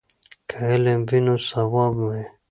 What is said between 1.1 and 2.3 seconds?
نو ثواب وي.